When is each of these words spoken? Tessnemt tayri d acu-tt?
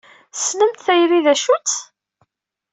Tessnemt 0.33 0.83
tayri 0.85 1.19
d 1.25 1.27
acu-tt? 1.33 1.77